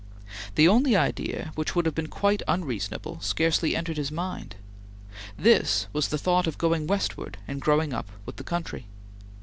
[0.55, 4.55] The only idea which would have been quite unreasonable scarcely entered his mind.
[5.37, 8.87] This was the thought of going westward and growing up with the country.